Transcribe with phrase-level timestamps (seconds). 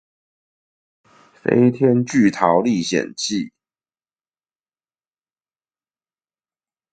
[1.43, 3.53] 飛天巨桃歷險記